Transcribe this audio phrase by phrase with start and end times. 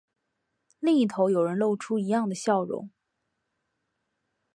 [0.79, 2.89] 另一头有人露出一样的笑容